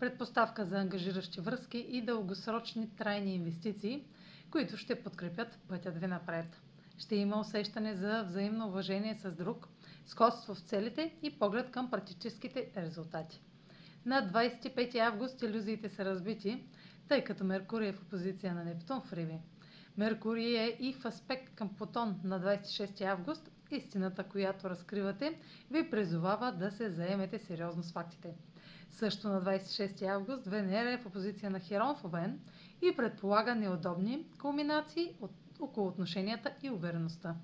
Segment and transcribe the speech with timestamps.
[0.00, 4.04] предпоставка за ангажиращи връзки и дългосрочни трайни инвестиции,
[4.50, 6.60] които ще подкрепят пътят ви напред.
[6.98, 9.68] Ще има усещане за взаимно уважение с друг,
[10.06, 13.40] сходство в целите и поглед към практическите резултати.
[14.06, 16.64] На 25 август иллюзиите са разбити,
[17.08, 19.38] тъй като Меркурий е в опозиция на Нептун в Риби.
[19.96, 23.50] Меркурий е и в аспект към Плутон на 26 август.
[23.70, 25.38] Истината, която разкривате,
[25.70, 28.34] ви призовава да се заемете сериозно с фактите.
[28.90, 32.40] Също на 26 август Венера е в опозиция на Херон в Овен
[32.82, 37.34] и предполага неудобни кулминации от, около отношенията и увереността.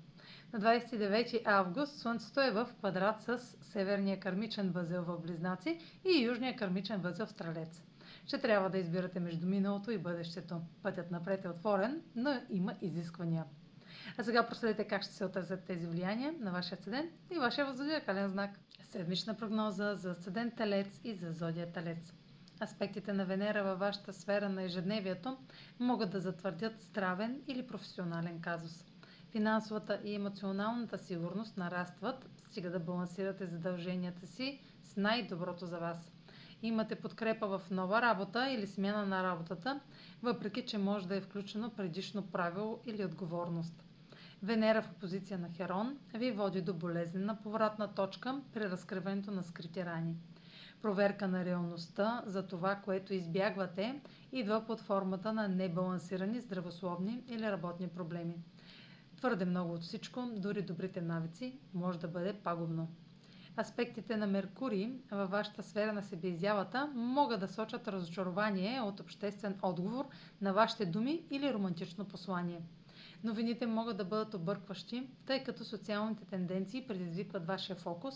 [0.53, 6.55] На 29 август Слънцето е в квадрат с северния кармичен възел в Близнаци и южния
[6.55, 7.83] кармичен възел в Стрелец.
[8.25, 10.61] Ще трябва да избирате между миналото и бъдещето.
[10.83, 13.45] Пътят напред е отворен, но има изисквания.
[14.17, 18.29] А сега проследете как ще се отразят тези влияния на вашия седен и вашия възодиакален
[18.29, 18.51] знак.
[18.83, 22.13] Седмична прогноза за седен Телец и за Зодия Телец.
[22.61, 25.37] Аспектите на Венера във вашата сфера на ежедневието
[25.79, 28.85] могат да затвърдят здравен или професионален казус.
[29.31, 36.11] Финансовата и емоционалната сигурност нарастват, стига да балансирате задълженията си с най-доброто за вас.
[36.61, 39.79] Имате подкрепа в нова работа или смяна на работата,
[40.23, 43.83] въпреки че може да е включено предишно правило или отговорност.
[44.43, 49.85] Венера в опозиция на Херон ви води до болезнена повратна точка при разкриването на скрити
[49.85, 50.15] рани.
[50.81, 57.87] Проверка на реалността за това, което избягвате, идва под формата на небалансирани здравословни или работни
[57.87, 58.35] проблеми.
[59.17, 62.87] Твърде много от всичко, дори добрите навици, може да бъде пагубно.
[63.57, 70.05] Аспектите на Меркурий във вашата сфера на себеизявата могат да сочат разочарование от обществен отговор
[70.41, 72.61] на вашите думи или романтично послание–
[73.23, 78.15] Новините могат да бъдат объркващи, тъй като социалните тенденции предизвикват вашия фокус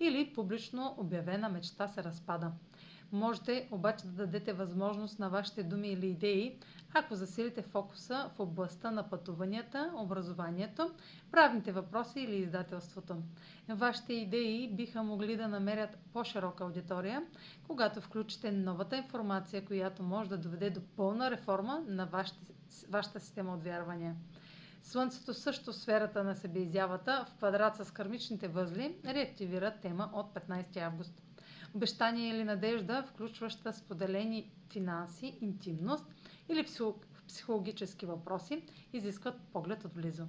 [0.00, 2.52] или публично обявена мечта се разпада.
[3.12, 6.58] Можете обаче да дадете възможност на вашите думи или идеи,
[6.94, 10.90] ако засилите фокуса в областта на пътуванията, образованието,
[11.30, 13.16] правните въпроси или издателството.
[13.68, 17.22] Вашите идеи биха могли да намерят по-широка аудитория,
[17.66, 22.06] когато включите новата информация, която може да доведе до пълна реформа на
[22.88, 24.16] вашата система от вярвания.
[24.82, 30.76] Слънцето също в сферата на себеизявата в квадрат с кармичните възли реактивира тема от 15
[30.76, 31.22] август.
[31.76, 36.04] Обещание или надежда, включваща споделени финанси, интимност
[36.48, 36.66] или
[37.28, 40.26] психологически въпроси, изискват поглед отблизо.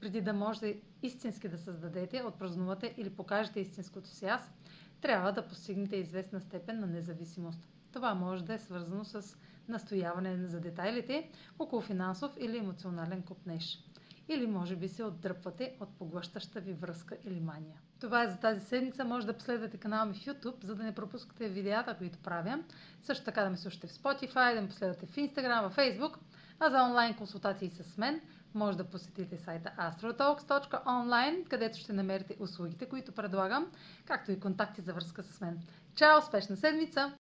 [0.00, 4.52] Преди да можете истински да създадете, отпразнувате или покажете истинското си аз,
[5.00, 7.60] трябва да постигнете известна степен на независимост.
[7.92, 9.36] Това може да е свързано с
[9.68, 11.28] настояване за детайлите
[11.58, 13.78] около финансов или емоционален купнеж
[14.28, 17.80] или може би се отдръпвате от поглъщаща ви връзка или мания.
[18.00, 19.04] Това е за тази седмица.
[19.04, 22.58] Може да последвате канала ми в YouTube, за да не пропускате видеята, които правя.
[23.02, 26.16] Също така да ме слушате в Spotify, да ме последвате в Instagram, в Facebook.
[26.60, 28.20] А за онлайн консултации с мен
[28.54, 33.66] може да посетите сайта astrotalks.online, където ще намерите услугите, които предлагам,
[34.04, 35.60] както и контакти за връзка с мен.
[35.94, 36.18] Чао!
[36.18, 37.12] Успешна седмица!